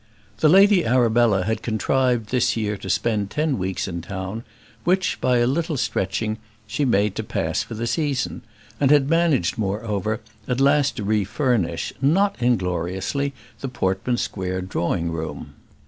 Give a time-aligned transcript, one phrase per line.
[0.39, 4.43] The Lady Arabella had contrived this year to spend ten weeks in town,
[4.83, 8.41] which, by a little stretching, she made to pass for the season;
[8.79, 15.53] and had managed, moreover, at last to refurnish, not ingloriously, the Portman Square drawing room.